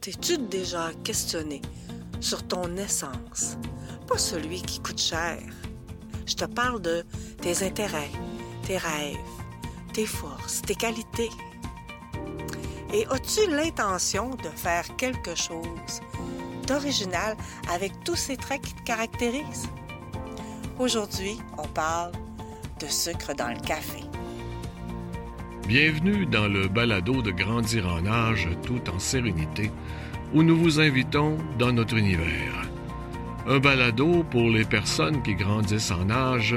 T'es-tu 0.00 0.38
déjà 0.38 0.92
questionné 1.04 1.60
sur 2.20 2.42
ton 2.48 2.74
essence? 2.78 3.58
Pas 4.06 4.16
celui 4.16 4.62
qui 4.62 4.80
coûte 4.80 4.98
cher. 4.98 5.38
Je 6.26 6.34
te 6.34 6.46
parle 6.46 6.80
de 6.80 7.04
tes 7.42 7.66
intérêts, 7.66 8.10
tes 8.66 8.78
rêves, 8.78 9.18
tes 9.92 10.06
forces, 10.06 10.62
tes 10.62 10.74
qualités. 10.74 11.28
Et 12.94 13.06
as-tu 13.08 13.50
l'intention 13.50 14.30
de 14.36 14.48
faire 14.48 14.86
quelque 14.96 15.34
chose 15.34 16.00
d'original 16.66 17.36
avec 17.70 17.92
tous 18.02 18.16
ces 18.16 18.38
traits 18.38 18.62
qui 18.62 18.74
te 18.76 18.82
caractérisent? 18.84 19.68
Aujourd'hui, 20.78 21.38
on 21.58 21.68
parle 21.68 22.12
de 22.78 22.86
sucre 22.86 23.34
dans 23.34 23.48
le 23.48 23.60
café. 23.60 24.09
Bienvenue 25.70 26.26
dans 26.26 26.48
le 26.48 26.66
balado 26.66 27.22
de 27.22 27.30
Grandir 27.30 27.86
en 27.86 28.04
âge 28.04 28.48
tout 28.66 28.80
en 28.90 28.98
sérénité, 28.98 29.70
où 30.34 30.42
nous 30.42 30.56
vous 30.56 30.80
invitons 30.80 31.38
dans 31.60 31.70
notre 31.70 31.96
univers. 31.96 32.68
Un 33.46 33.60
balado 33.60 34.24
pour 34.24 34.50
les 34.50 34.64
personnes 34.64 35.22
qui 35.22 35.36
grandissent 35.36 35.92
en 35.92 36.10
âge 36.10 36.56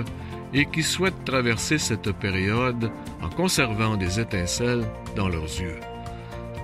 et 0.51 0.65
qui 0.65 0.81
souhaitent 0.81 1.25
traverser 1.25 1.77
cette 1.77 2.11
période 2.13 2.89
en 3.21 3.29
conservant 3.29 3.97
des 3.97 4.19
étincelles 4.19 4.83
dans 5.15 5.29
leurs 5.29 5.43
yeux. 5.61 5.79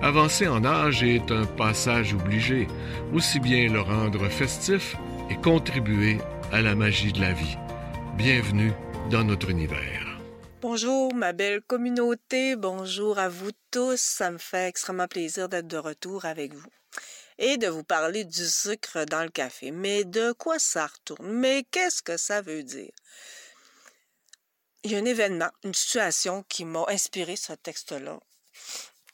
Avancer 0.02 0.48
en 0.48 0.64
âge 0.64 1.04
est 1.04 1.30
un 1.30 1.46
passage 1.46 2.14
obligé, 2.14 2.66
aussi 3.12 3.38
bien 3.38 3.68
le 3.72 3.80
rendre 3.80 4.28
festif 4.28 4.96
et 5.30 5.36
contribuer 5.36 6.18
à 6.50 6.62
la 6.62 6.74
magie 6.74 7.12
de 7.12 7.20
la 7.20 7.32
vie. 7.32 7.56
Bienvenue 8.18 8.72
dans 9.08 9.22
notre 9.22 9.50
univers. 9.50 10.09
Bonjour 10.62 11.14
ma 11.14 11.32
belle 11.32 11.62
communauté, 11.62 12.54
bonjour 12.54 13.18
à 13.18 13.30
vous 13.30 13.50
tous, 13.70 13.98
ça 13.98 14.30
me 14.30 14.36
fait 14.36 14.68
extrêmement 14.68 15.08
plaisir 15.08 15.48
d'être 15.48 15.66
de 15.66 15.78
retour 15.78 16.26
avec 16.26 16.52
vous 16.52 16.68
et 17.38 17.56
de 17.56 17.66
vous 17.66 17.82
parler 17.82 18.24
du 18.24 18.46
sucre 18.46 19.06
dans 19.06 19.22
le 19.22 19.30
café. 19.30 19.70
Mais 19.70 20.04
de 20.04 20.32
quoi 20.32 20.58
ça 20.58 20.86
retourne? 20.86 21.32
Mais 21.32 21.64
qu'est-ce 21.70 22.02
que 22.02 22.18
ça 22.18 22.42
veut 22.42 22.62
dire? 22.62 22.92
Il 24.82 24.92
y 24.92 24.96
a 24.96 24.98
un 24.98 25.04
événement, 25.06 25.50
une 25.64 25.72
situation 25.72 26.42
qui 26.42 26.66
m'a 26.66 26.84
inspiré 26.88 27.36
ce 27.36 27.54
texte-là 27.54 28.20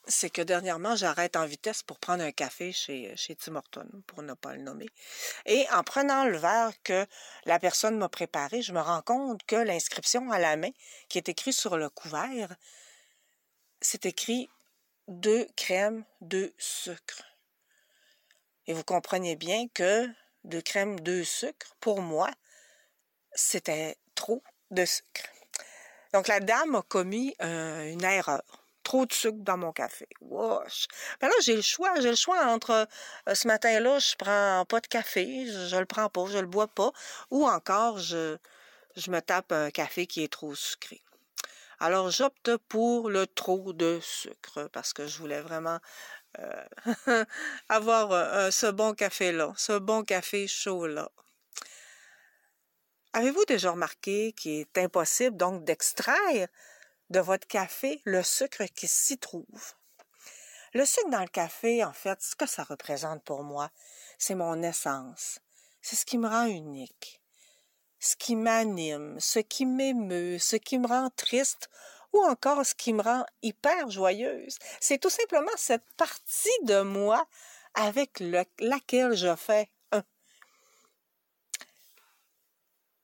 c'est 0.07 0.31
que 0.31 0.43
dernièrement, 0.43 0.95
j'arrête 0.95 1.37
en 1.37 1.47
vitesse 1.47 1.83
pour 1.83 1.99
prendre 1.99 2.23
un 2.23 2.33
café 2.33 2.73
chez, 2.73 3.17
chez 3.17 3.35
Tim 3.35 3.57
Horton, 3.57 3.89
pour 4.07 4.23
ne 4.23 4.35
pas 4.35 4.55
le 4.55 4.63
nommer. 4.63 4.89
Et 5.47 5.67
en 5.73 5.83
prenant 5.83 6.25
le 6.25 6.39
verre 6.39 6.73
que 6.85 7.07
la 7.45 7.59
personne 7.59 7.99
m'a 7.99 8.09
préparé, 8.09 8.63
je 8.63 8.73
me 8.73 8.81
rends 8.81 9.03
compte 9.03 9.43
que 9.45 9.57
l'inscription 9.57 10.31
à 10.31 10.39
la 10.39 10.57
main, 10.57 10.71
qui 11.09 11.19
est 11.19 11.29
écrite 11.29 11.55
sur 11.55 11.77
le 11.77 11.91
couvert, 11.91 12.55
c'est 13.81 14.07
écrit 14.07 14.49
deux 15.09 15.47
crèmes, 15.57 16.05
deux 16.21 16.53
sucres. 16.59 17.25
Et 18.67 18.73
vous 18.73 18.85
comprenez 18.85 19.37
bien 19.37 19.67
que 19.69 20.09
deux 20.45 20.63
crèmes, 20.63 21.01
deux 21.01 21.25
sucres, 21.25 21.75
pour 21.81 22.01
moi, 22.01 22.31
c'était 23.33 23.97
trop 24.15 24.43
de 24.71 24.85
sucre. 24.85 25.31
Donc 26.13 26.29
la 26.29 26.41
dame 26.41 26.77
a 26.77 26.83
commis 26.83 27.35
euh, 27.43 27.93
une 27.93 28.05
erreur 28.05 28.66
trop 28.87 29.05
de 29.05 29.13
sucre 29.13 29.39
dans 29.41 29.57
mon 29.57 29.73
café. 29.73 30.09
Wesh. 30.21 30.87
Ben 31.21 31.27
là, 31.27 31.35
j'ai 31.43 31.57
le 31.57 31.63
choix. 31.63 31.99
J'ai 32.01 32.11
le 32.11 32.17
choix 32.17 32.47
entre 32.47 32.87
euh, 33.29 33.35
ce 33.35 33.49
matin-là, 33.49 33.99
je 33.99 34.15
prends 34.17 34.65
pas 34.65 34.81
de 34.81 34.87
café, 34.87 35.47
je, 35.47 35.67
je, 35.67 35.77
le 35.77 35.87
prends 35.87 36.09
pas, 36.09 36.27
je 36.27 36.39
le 36.39 36.47
bois 36.47 36.69
pas, 36.69 36.93
ou 37.33 37.49
encore 37.49 37.99
je, 37.99 38.37
je 38.95 39.11
me 39.11 39.21
tape 39.21 39.51
un 39.51 39.71
café 39.71 40.07
qui 40.07 40.23
est 40.23 40.33
trop 40.33 40.55
sucré. 40.55 41.03
Alors, 41.81 42.11
j'opte 42.11 42.57
pour 42.69 43.11
le 43.11 43.27
trop 43.27 43.73
de 43.73 43.99
sucre 44.01 44.69
parce 44.73 44.93
que 44.93 45.09
je 45.09 45.19
voulais 45.19 45.41
vraiment 45.41 45.81
euh, 46.39 47.25
avoir 47.69 48.13
euh, 48.13 48.51
ce 48.53 48.69
bon 48.69 48.95
café-là, 48.95 49.53
ce 49.57 49.79
bon 49.79 50.05
café 50.05 50.47
chaud-là. 50.47 51.11
Avez-vous 53.15 53.45
déjà 53.47 53.73
remarqué 53.73 54.33
qu'il 54.33 54.61
est 54.61 54.79
impossible 54.79 55.37
donc 55.37 55.65
d'extraire 55.65 56.49
de 57.11 57.21
votre 57.21 57.47
café 57.47 58.01
le 58.05 58.23
sucre 58.23 58.65
qui 58.75 58.89
s'y 58.89 59.19
trouve. 59.19 59.75
Le 60.75 60.85
sucre 60.85 61.11
dans 61.11 61.21
le 61.21 61.29
café, 61.29 61.85
en 61.85 61.93
fait, 61.93 62.21
ce 62.21 62.37
que 62.37 62.47
ça 62.47 62.65
représente 62.65 63.23
pour 63.25 63.43
moi, 63.43 63.71
c'est 64.19 64.35
mon 64.35 64.63
essence. 64.63 65.39
C'est 65.81 65.97
ce 65.97 66.05
qui 66.05 66.19
me 66.19 66.29
rend 66.29 66.47
unique, 66.47 67.23
ce 68.01 68.17
qui 68.17 68.37
m'anime, 68.37 69.19
ce 69.21 69.39
qui 69.39 69.67
m'émeut, 69.67 70.39
ce 70.39 70.57
qui 70.57 70.79
me 70.79 70.87
rend 70.87 71.11
triste 71.11 71.71
ou 72.13 72.25
encore 72.25 72.65
ce 72.65 72.75
qui 72.75 72.93
me 72.93 73.03
rend 73.03 73.25
hyper 73.43 73.91
joyeuse. 73.91 74.59
C'est 74.81 74.99
tout 74.99 75.11
simplement 75.11 75.57
cette 75.57 75.89
partie 75.97 76.49
de 76.65 76.83
moi 76.83 77.27
avec 77.75 78.23
laquelle 78.59 79.15
je 79.15 79.35
fais 79.37 79.71
un. 79.93 80.03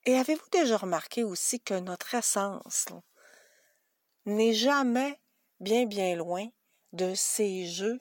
Et 0.04 0.18
avez-vous 0.18 0.48
déjà 0.50 0.76
remarqué 0.78 1.22
aussi 1.22 1.60
que 1.60 1.74
notre 1.74 2.14
essence, 2.14 2.86
n'est 4.26 4.52
jamais 4.52 5.18
bien 5.60 5.86
bien 5.86 6.16
loin 6.16 6.46
de 6.92 7.14
ces 7.14 7.66
jeux 7.66 8.00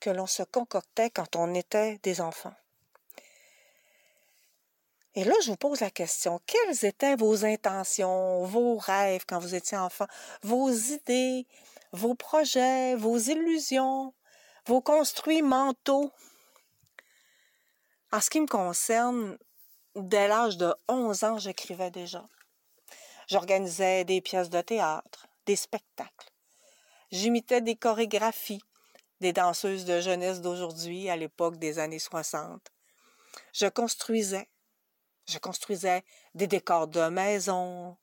que 0.00 0.10
l'on 0.10 0.26
se 0.26 0.42
concoctait 0.42 1.10
quand 1.10 1.36
on 1.36 1.54
était 1.54 1.98
des 2.02 2.20
enfants. 2.20 2.54
Et 5.14 5.24
là, 5.24 5.34
je 5.42 5.50
vous 5.50 5.56
pose 5.56 5.80
la 5.80 5.90
question, 5.90 6.40
quelles 6.46 6.86
étaient 6.86 7.16
vos 7.16 7.44
intentions, 7.44 8.44
vos 8.44 8.78
rêves 8.78 9.24
quand 9.26 9.38
vous 9.38 9.54
étiez 9.54 9.76
enfant, 9.76 10.06
vos 10.42 10.70
idées, 10.70 11.46
vos 11.92 12.14
projets, 12.14 12.96
vos 12.96 13.18
illusions, 13.18 14.14
vos 14.66 14.80
construits 14.80 15.42
mentaux? 15.42 16.10
En 18.10 18.20
ce 18.20 18.30
qui 18.30 18.40
me 18.40 18.46
concerne, 18.46 19.36
dès 19.96 20.28
l'âge 20.28 20.56
de 20.56 20.74
11 20.88 21.24
ans, 21.24 21.38
j'écrivais 21.38 21.90
déjà. 21.90 22.26
J'organisais 23.28 24.04
des 24.04 24.22
pièces 24.22 24.50
de 24.50 24.62
théâtre, 24.62 25.28
des 25.46 25.56
spectacles. 25.56 26.30
J'imitais 27.10 27.60
des 27.60 27.76
chorégraphies 27.76 28.62
des 29.22 29.32
danseuses 29.32 29.84
de 29.84 30.00
jeunesse 30.00 30.40
d'aujourd'hui 30.40 31.08
à 31.08 31.16
l'époque 31.16 31.56
des 31.56 31.78
années 31.78 32.00
60. 32.00 32.60
Je 33.54 33.66
construisais. 33.66 34.48
Je 35.28 35.38
construisais 35.38 36.02
des 36.34 36.48
décors 36.48 36.88
de 36.88 37.08
maisons, 37.08 37.96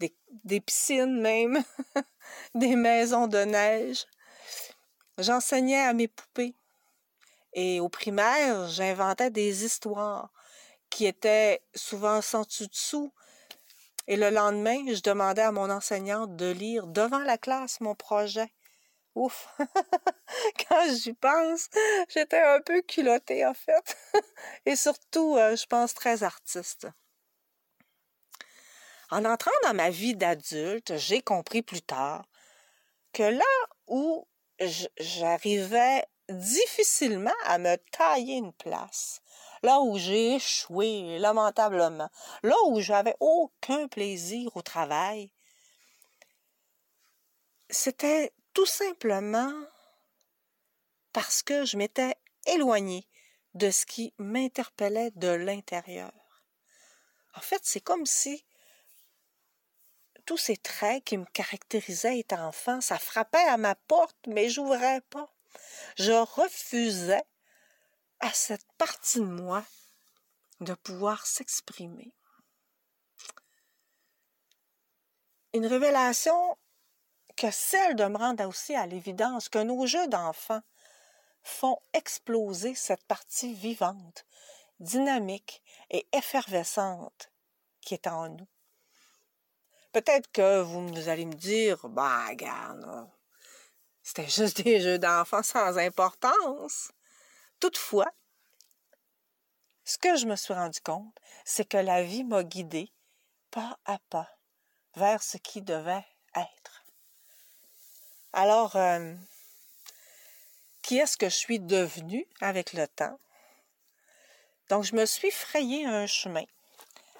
des, 0.00 0.60
piscines 0.60 1.20
même, 1.20 1.62
des 2.54 2.74
maisons 2.74 3.26
de 3.26 3.38
neige. 3.38 4.06
J'enseignais 5.18 5.82
à 5.82 5.92
mes 5.92 6.08
poupées. 6.08 6.54
Et 7.52 7.78
au 7.78 7.90
primaire, 7.90 8.66
j'inventais 8.68 9.30
des 9.30 9.64
histoires 9.64 10.30
qui 10.88 11.04
étaient 11.04 11.62
souvent 11.74 12.22
sans 12.22 12.42
dessous 12.42 13.12
et 14.06 14.16
le 14.16 14.30
lendemain, 14.30 14.78
je 14.86 15.00
demandais 15.00 15.42
à 15.42 15.52
mon 15.52 15.70
enseignante 15.70 16.36
de 16.36 16.50
lire 16.50 16.86
devant 16.86 17.18
la 17.18 17.38
classe 17.38 17.80
mon 17.80 17.94
projet. 17.94 18.52
Ouf! 19.14 19.48
Quand 20.68 20.94
j'y 20.94 21.14
pense, 21.14 21.68
j'étais 22.08 22.40
un 22.40 22.60
peu 22.60 22.82
culottée, 22.82 23.46
en 23.46 23.54
fait. 23.54 23.96
Et 24.66 24.76
surtout, 24.76 25.36
euh, 25.36 25.56
je 25.56 25.66
pense 25.66 25.94
très 25.94 26.22
artiste. 26.22 26.86
En 29.10 29.24
entrant 29.24 29.52
dans 29.64 29.74
ma 29.74 29.90
vie 29.90 30.14
d'adulte, 30.14 30.96
j'ai 30.96 31.22
compris 31.22 31.62
plus 31.62 31.82
tard 31.82 32.26
que 33.12 33.22
là 33.22 33.44
où 33.86 34.26
j'arrivais 34.98 36.04
difficilement 36.28 37.30
à 37.44 37.58
me 37.58 37.76
tailler 37.92 38.36
une 38.36 38.52
place, 38.52 39.20
là 39.62 39.80
où 39.80 39.96
j'ai 39.96 40.34
échoué 40.34 41.18
lamentablement, 41.18 42.10
là 42.42 42.56
où 42.66 42.80
j'avais 42.80 43.16
aucun 43.20 43.88
plaisir 43.88 44.56
au 44.56 44.62
travail, 44.62 45.30
c'était 47.70 48.32
tout 48.54 48.66
simplement 48.66 49.52
parce 51.12 51.42
que 51.42 51.64
je 51.64 51.76
m'étais 51.76 52.14
éloignée 52.46 53.08
de 53.54 53.70
ce 53.70 53.86
qui 53.86 54.12
m'interpellait 54.18 55.12
de 55.12 55.28
l'intérieur. 55.28 56.12
En 57.34 57.40
fait, 57.40 57.60
c'est 57.64 57.80
comme 57.80 58.06
si 58.06 58.44
tous 60.26 60.36
ces 60.36 60.56
traits 60.56 61.04
qui 61.04 61.16
me 61.16 61.24
caractérisaient 61.24 62.18
étant 62.18 62.48
enfant, 62.48 62.80
ça 62.80 62.98
frappait 62.98 63.38
à 63.38 63.56
ma 63.56 63.74
porte, 63.74 64.18
mais 64.26 64.48
j'ouvrais 64.48 65.00
pas. 65.02 65.35
Je 65.96 66.12
refusais 66.12 67.24
à 68.20 68.30
cette 68.32 68.66
partie 68.78 69.20
de 69.20 69.24
moi 69.24 69.64
de 70.60 70.74
pouvoir 70.74 71.26
s'exprimer. 71.26 72.12
Une 75.52 75.66
révélation 75.66 76.56
que 77.36 77.50
celle 77.50 77.96
de 77.96 78.04
me 78.04 78.16
rendre 78.16 78.46
aussi 78.46 78.74
à 78.74 78.86
l'évidence 78.86 79.48
que 79.48 79.58
nos 79.58 79.86
jeux 79.86 80.08
d'enfants 80.08 80.62
font 81.42 81.78
exploser 81.92 82.74
cette 82.74 83.04
partie 83.04 83.54
vivante, 83.54 84.26
dynamique 84.80 85.62
et 85.90 86.06
effervescente 86.12 87.30
qui 87.80 87.94
est 87.94 88.06
en 88.06 88.28
nous. 88.30 88.48
Peut-être 89.92 90.30
que 90.32 90.60
vous 90.60 91.08
allez 91.08 91.24
me 91.24 91.34
dire, 91.34 91.88
bah, 91.88 92.26
regarde, 92.28 93.08
c'était 94.06 94.28
juste 94.28 94.62
des 94.62 94.80
jeux 94.80 95.00
d'enfants 95.00 95.42
sans 95.42 95.78
importance. 95.78 96.92
Toutefois, 97.58 98.06
ce 99.84 99.98
que 99.98 100.14
je 100.14 100.26
me 100.26 100.36
suis 100.36 100.54
rendu 100.54 100.80
compte, 100.80 101.12
c'est 101.44 101.68
que 101.68 101.76
la 101.76 102.04
vie 102.04 102.22
m'a 102.22 102.44
guidée 102.44 102.92
pas 103.50 103.80
à 103.84 103.98
pas 104.08 104.30
vers 104.94 105.24
ce 105.24 105.38
qui 105.38 105.60
devait 105.60 106.06
être. 106.36 106.84
Alors, 108.32 108.76
euh, 108.76 109.12
qui 110.82 110.98
est-ce 110.98 111.16
que 111.16 111.28
je 111.28 111.34
suis 111.34 111.58
devenue 111.58 112.28
avec 112.40 112.74
le 112.74 112.86
temps? 112.86 113.18
Donc, 114.68 114.84
je 114.84 114.94
me 114.94 115.04
suis 115.04 115.32
frayé 115.32 115.84
un 115.84 116.06
chemin 116.06 116.44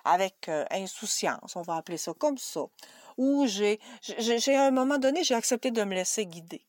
avec 0.04 0.48
euh, 0.48 0.64
insouciance, 0.70 1.56
on 1.56 1.62
va 1.62 1.74
appeler 1.74 1.98
ça 1.98 2.12
comme 2.14 2.38
ça, 2.38 2.62
où 3.16 3.44
j'ai, 3.48 3.80
j'ai, 4.02 4.54
à 4.54 4.66
un 4.66 4.70
moment 4.70 4.98
donné, 4.98 5.24
j'ai 5.24 5.34
accepté 5.34 5.72
de 5.72 5.82
me 5.82 5.92
laisser 5.92 6.26
guider 6.26 6.64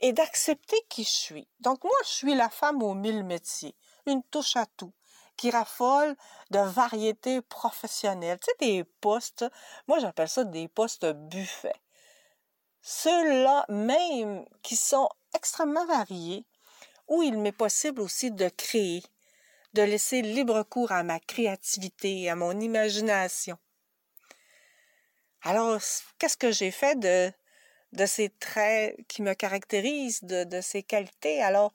et 0.00 0.12
d'accepter 0.12 0.76
qui 0.88 1.04
je 1.04 1.10
suis. 1.10 1.48
Donc, 1.60 1.82
moi, 1.82 1.92
je 2.04 2.10
suis 2.10 2.34
la 2.34 2.48
femme 2.48 2.82
aux 2.82 2.94
mille 2.94 3.24
métiers, 3.24 3.74
une 4.06 4.22
touche 4.24 4.56
à 4.56 4.66
tout, 4.76 4.92
qui 5.36 5.50
raffole 5.50 6.16
de 6.50 6.58
variétés 6.58 7.40
professionnelles. 7.42 8.38
Tu 8.40 8.46
sais, 8.46 8.56
des 8.66 8.84
postes, 8.84 9.44
moi, 9.86 9.98
j'appelle 9.98 10.28
ça 10.28 10.44
des 10.44 10.68
postes 10.68 11.06
buffets. 11.06 11.80
Ceux-là 12.82 13.64
même 13.68 14.44
qui 14.62 14.76
sont 14.76 15.08
extrêmement 15.34 15.86
variés, 15.86 16.46
où 17.08 17.22
il 17.22 17.38
m'est 17.38 17.52
possible 17.52 18.00
aussi 18.00 18.30
de 18.30 18.48
créer, 18.48 19.02
de 19.74 19.82
laisser 19.82 20.22
libre 20.22 20.62
cours 20.62 20.92
à 20.92 21.02
ma 21.02 21.20
créativité, 21.20 22.30
à 22.30 22.36
mon 22.36 22.58
imagination. 22.60 23.58
Alors, 25.42 25.80
qu'est-ce 26.18 26.36
que 26.36 26.50
j'ai 26.50 26.70
fait 26.70 26.98
de, 26.98 27.32
de 27.92 28.06
ces 28.06 28.28
traits 28.28 28.96
qui 29.08 29.22
me 29.22 29.34
caractérisent, 29.34 30.24
de, 30.24 30.44
de 30.44 30.60
ces 30.60 30.82
qualités? 30.82 31.42
Alors, 31.42 31.72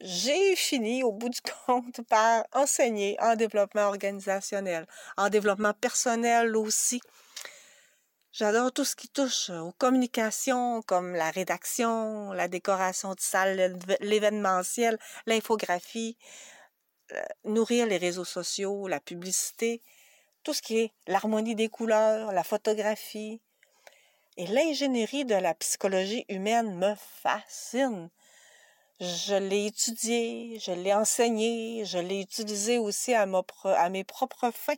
j'ai 0.00 0.54
fini 0.54 1.02
au 1.02 1.12
bout 1.12 1.28
du 1.28 1.40
compte 1.66 2.00
par 2.08 2.44
enseigner 2.52 3.16
en 3.20 3.36
développement 3.36 3.88
organisationnel, 3.88 4.86
en 5.16 5.28
développement 5.28 5.72
personnel 5.74 6.56
aussi. 6.56 7.00
J'adore 8.30 8.72
tout 8.72 8.84
ce 8.84 8.94
qui 8.94 9.08
touche 9.08 9.50
aux 9.50 9.72
communications, 9.72 10.82
comme 10.82 11.14
la 11.14 11.30
rédaction, 11.30 12.32
la 12.32 12.46
décoration 12.46 13.14
de 13.14 13.20
salle, 13.20 13.76
l'événementiel, 14.00 14.98
l'infographie, 15.26 16.16
euh, 17.12 17.22
nourrir 17.44 17.86
les 17.86 17.96
réseaux 17.96 18.24
sociaux, 18.24 18.86
la 18.86 19.00
publicité, 19.00 19.82
tout 20.44 20.52
ce 20.52 20.62
qui 20.62 20.78
est 20.78 20.92
l'harmonie 21.06 21.54
des 21.56 21.68
couleurs, 21.68 22.32
la 22.32 22.44
photographie. 22.44 23.40
Et 24.38 24.46
l'ingénierie 24.46 25.24
de 25.24 25.34
la 25.34 25.52
psychologie 25.54 26.24
humaine 26.28 26.72
me 26.76 26.94
fascine. 26.94 28.08
Je 29.00 29.34
l'ai 29.34 29.66
étudié, 29.66 30.60
je 30.60 30.70
l'ai 30.70 30.94
enseigné, 30.94 31.84
je 31.84 31.98
l'ai 31.98 32.20
utilisé 32.20 32.78
aussi 32.78 33.14
à, 33.14 33.26
mes 33.26 34.04
propres 34.04 34.52
fins. 34.52 34.74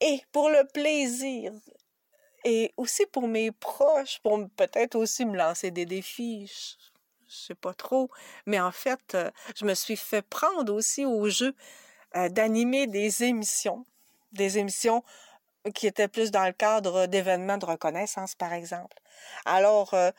Et 0.00 0.22
pour 0.32 0.48
le 0.48 0.66
plaisir, 0.72 1.52
et 2.46 2.72
aussi 2.78 3.04
pour 3.04 3.28
mes 3.28 3.52
proches, 3.52 4.18
pour 4.20 4.48
peut-être 4.56 4.94
aussi 4.94 5.26
me 5.26 5.36
lancer 5.36 5.70
des 5.70 5.84
défis, 5.84 6.50
je 7.28 7.36
sais 7.36 7.54
pas 7.54 7.74
trop, 7.74 8.08
mais 8.46 8.58
en 8.58 8.72
fait, 8.72 9.14
euh, 9.14 9.30
je 9.54 9.66
me 9.66 9.74
suis 9.74 9.96
fait 9.96 10.22
prendre 10.22 10.72
aussi 10.72 11.04
au 11.04 11.28
jeu 11.28 11.54
euh, 12.16 12.30
d'animer 12.30 12.86
des 12.86 13.22
émissions, 13.22 13.84
des 14.32 14.56
émissions 14.56 15.04
qui 15.74 15.86
étaient 15.86 16.08
plus 16.08 16.30
dans 16.30 16.46
le 16.46 16.52
cadre 16.52 17.06
d'événements 17.06 17.58
de 17.58 17.66
reconnaissance, 17.66 18.34
par 18.34 18.52
exemple. 18.52 18.96
Alors, 19.44 19.94
euh, 19.94 20.10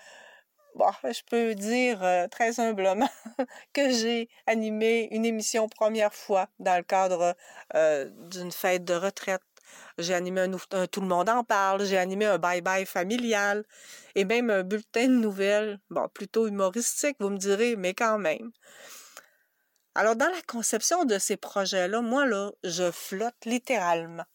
bon, 0.76 0.92
je 1.04 1.22
peux 1.30 1.56
dire 1.56 2.28
très 2.32 2.60
humblement 2.60 3.10
que 3.74 3.90
j'ai 3.92 4.30
animé 4.48 5.08
une 5.12 5.26
émission 5.26 5.68
première 5.68 6.14
fois 6.14 6.48
dans 6.60 6.78
le 6.78 6.84
cadre 6.84 7.36
d'une 8.30 8.52
fête 8.52 8.86
de 8.86 8.94
retraite 8.94 9.42
j'ai 9.98 10.14
animé 10.14 10.42
un, 10.42 10.88
Tout 10.88 11.02
le 11.02 11.08
monde 11.08 11.30
en 11.30 11.44
parle, 11.44 11.86
j'ai 11.86 11.98
animé 11.98 12.26
un 12.26 12.38
bye-bye 12.38 12.86
familial 12.86 13.64
et 14.16 14.26
même 14.26 14.50
un 14.50 14.64
bulletin 14.64 15.08
de 15.08 15.14
nouvelles, 15.14 15.80
bon, 15.90 16.08
plutôt 16.10 16.48
humoristique, 16.48 17.18
vous 17.20 17.30
me 17.30 17.38
direz, 17.38 17.76
mais 17.76 17.94
quand 17.94 18.18
même. 18.18 18.52
Alors, 19.96 20.16
dans 20.16 20.30
la 20.30 20.42
conception 20.44 21.06
de 21.06 21.20
ces 21.20 21.38
projets-là, 21.38 22.02
moi, 22.02 22.26
là, 22.26 22.52
je 22.64 22.92
flotte 22.92 23.46
littéralement. 23.46 24.26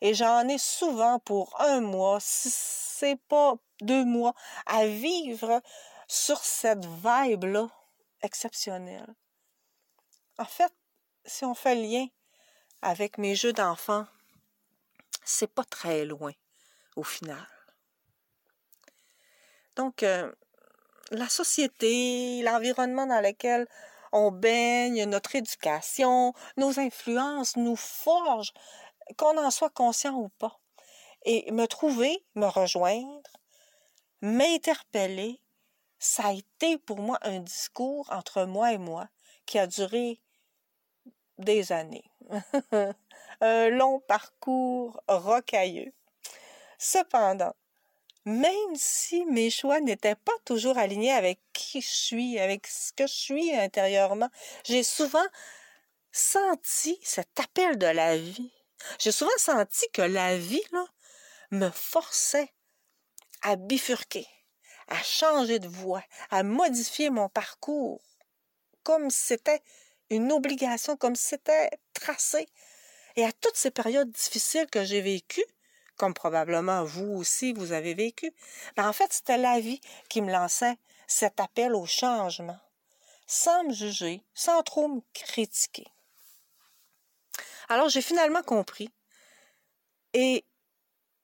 Et 0.00 0.14
j'en 0.14 0.48
ai 0.48 0.58
souvent 0.58 1.18
pour 1.18 1.60
un 1.60 1.80
mois, 1.80 2.18
si 2.20 2.50
c'est 2.50 3.20
pas 3.28 3.54
deux 3.82 4.04
mois, 4.04 4.34
à 4.66 4.86
vivre 4.86 5.60
sur 6.08 6.38
cette 6.38 6.86
vibe-là 6.86 7.68
exceptionnelle. 8.22 9.14
En 10.38 10.46
fait, 10.46 10.72
si 11.26 11.44
on 11.44 11.54
fait 11.54 11.74
lien 11.74 12.06
avec 12.80 13.18
mes 13.18 13.34
jeux 13.34 13.52
d'enfants, 13.52 14.06
c'est 15.24 15.52
pas 15.52 15.64
très 15.64 16.04
loin 16.04 16.32
au 16.96 17.02
final. 17.02 17.46
Donc, 19.76 20.02
euh, 20.02 20.32
la 21.10 21.28
société, 21.28 22.42
l'environnement 22.42 23.06
dans 23.06 23.20
lequel 23.20 23.66
on 24.12 24.30
baigne, 24.30 25.04
notre 25.04 25.34
éducation, 25.36 26.34
nos 26.56 26.78
influences 26.78 27.56
nous 27.56 27.76
forgent, 27.76 28.52
qu'on 29.16 29.38
en 29.38 29.50
soit 29.50 29.70
conscient 29.70 30.14
ou 30.14 30.28
pas. 30.28 30.60
Et 31.24 31.50
me 31.52 31.66
trouver, 31.66 32.24
me 32.34 32.46
rejoindre, 32.46 33.30
m'interpeller, 34.20 35.40
ça 35.98 36.28
a 36.28 36.32
été 36.32 36.78
pour 36.78 36.98
moi 36.98 37.18
un 37.22 37.40
discours 37.40 38.10
entre 38.10 38.44
moi 38.44 38.72
et 38.72 38.78
moi 38.78 39.08
qui 39.46 39.58
a 39.58 39.66
duré 39.66 40.20
des 41.38 41.72
années. 41.72 42.10
un 43.40 43.68
long 43.68 44.00
parcours 44.00 45.00
rocailleux. 45.08 45.92
Cependant, 46.78 47.54
même 48.24 48.74
si 48.74 49.24
mes 49.26 49.50
choix 49.50 49.80
n'étaient 49.80 50.14
pas 50.14 50.32
toujours 50.44 50.78
alignés 50.78 51.12
avec 51.12 51.40
qui 51.52 51.80
je 51.80 51.90
suis, 51.90 52.38
avec 52.38 52.66
ce 52.66 52.92
que 52.92 53.06
je 53.06 53.12
suis 53.12 53.54
intérieurement, 53.54 54.30
j'ai 54.64 54.82
souvent 54.82 55.26
senti 56.12 56.98
cet 57.02 57.40
appel 57.40 57.78
de 57.78 57.86
la 57.86 58.16
vie. 58.16 58.52
J'ai 58.98 59.12
souvent 59.12 59.30
senti 59.38 59.84
que 59.92 60.02
la 60.02 60.36
vie 60.36 60.62
là, 60.72 60.84
me 61.50 61.70
forçait 61.70 62.52
à 63.42 63.56
bifurquer, 63.56 64.26
à 64.88 65.02
changer 65.02 65.58
de 65.58 65.68
voie, 65.68 66.02
à 66.30 66.42
modifier 66.42 67.10
mon 67.10 67.28
parcours, 67.28 68.00
comme 68.82 69.10
c'était 69.10 69.62
une 70.10 70.32
obligation, 70.32 70.96
comme 70.96 71.16
c'était 71.16 71.70
tracé 71.92 72.46
et 73.16 73.24
à 73.24 73.32
toutes 73.32 73.56
ces 73.56 73.70
périodes 73.70 74.10
difficiles 74.10 74.66
que 74.70 74.84
j'ai 74.84 75.00
vécues, 75.00 75.44
comme 75.96 76.14
probablement 76.14 76.84
vous 76.84 77.12
aussi 77.12 77.52
vous 77.52 77.72
avez 77.72 77.94
vécu, 77.94 78.32
ben 78.76 78.88
en 78.88 78.92
fait, 78.92 79.12
c'était 79.12 79.38
la 79.38 79.60
vie 79.60 79.80
qui 80.08 80.22
me 80.22 80.32
lançait 80.32 80.76
cet 81.06 81.40
appel 81.40 81.74
au 81.74 81.86
changement, 81.86 82.58
sans 83.26 83.64
me 83.64 83.72
juger, 83.72 84.22
sans 84.34 84.62
trop 84.62 84.88
me 84.88 85.00
critiquer. 85.12 85.86
Alors 87.68 87.88
j'ai 87.88 88.02
finalement 88.02 88.42
compris 88.42 88.90
et 90.12 90.44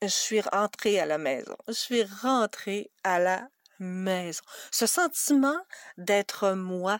je 0.01 0.07
suis 0.07 0.41
rentrée 0.41 0.99
à 0.99 1.05
la 1.05 1.17
maison. 1.17 1.55
Je 1.67 1.73
suis 1.73 2.03
rentrée 2.03 2.91
à 3.03 3.19
la 3.19 3.49
maison. 3.79 4.41
Ce 4.71 4.85
sentiment 4.85 5.57
d'être 5.97 6.51
moi, 6.51 6.99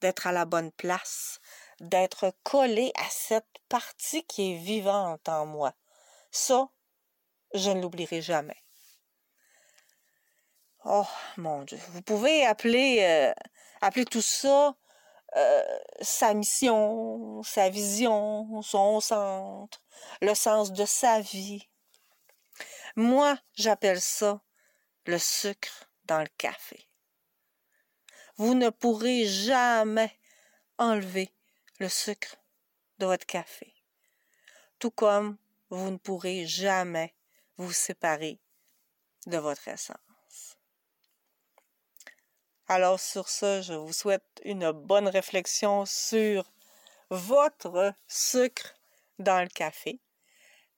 d'être 0.00 0.26
à 0.26 0.32
la 0.32 0.44
bonne 0.44 0.72
place, 0.72 1.40
d'être 1.80 2.32
collé 2.42 2.92
à 2.96 3.08
cette 3.10 3.46
partie 3.68 4.24
qui 4.24 4.52
est 4.52 4.58
vivante 4.58 5.28
en 5.28 5.46
moi. 5.46 5.74
Ça, 6.30 6.68
je 7.54 7.70
ne 7.70 7.80
l'oublierai 7.80 8.22
jamais. 8.22 8.62
Oh 10.84 11.06
mon 11.36 11.62
Dieu, 11.62 11.78
vous 11.90 12.02
pouvez 12.02 12.46
appeler, 12.46 12.98
euh, 13.02 13.34
appeler 13.82 14.06
tout 14.06 14.22
ça 14.22 14.74
euh, 15.36 15.78
sa 16.00 16.34
mission, 16.34 17.42
sa 17.42 17.68
vision, 17.68 18.62
son 18.62 19.00
centre, 19.00 19.80
le 20.22 20.34
sens 20.34 20.72
de 20.72 20.84
sa 20.84 21.20
vie. 21.20 21.68
Moi, 22.96 23.38
j'appelle 23.54 24.00
ça 24.00 24.40
le 25.06 25.18
sucre 25.18 25.88
dans 26.04 26.20
le 26.20 26.28
café. 26.38 26.88
Vous 28.36 28.54
ne 28.54 28.70
pourrez 28.70 29.26
jamais 29.26 30.18
enlever 30.78 31.32
le 31.78 31.88
sucre 31.88 32.36
de 32.98 33.06
votre 33.06 33.26
café. 33.26 33.74
Tout 34.78 34.90
comme 34.90 35.36
vous 35.68 35.90
ne 35.90 35.98
pourrez 35.98 36.46
jamais 36.46 37.14
vous 37.60 37.72
de 39.26 39.36
votre 39.36 39.68
essence. 39.68 40.56
Alors 42.68 42.98
sur 42.98 43.28
ce, 43.28 43.60
je 43.60 43.74
vous 43.74 43.92
souhaite 43.92 44.40
une 44.44 44.72
bonne 44.72 45.08
réflexion 45.08 45.84
sur 45.84 46.50
votre 47.10 47.92
sucre 48.08 48.74
dans 49.18 49.42
le 49.42 49.48
café 49.48 50.00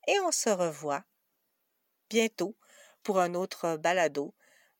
et 0.07 0.19
on 0.21 0.31
se 0.31 0.49
revoit 0.49 1.05
bientôt 2.09 2.57
pour 3.01 3.19
un 3.19 3.33
autre 3.33 3.77
balado 3.77 4.33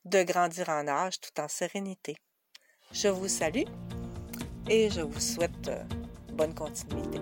de 0.04 0.24
grandir 0.24 0.68
en 0.68 0.88
âge 0.90 1.22
tout 1.22 1.40
en 1.40 1.48
sérénité. 1.48 2.18
Je 2.92 3.08
vous 3.08 3.30
salue 3.30 3.70
et 4.70 4.90
je 4.90 5.02
vous 5.02 5.22
souhaite 5.22 5.72
bonne 6.34 6.54
continuité. 6.54 7.20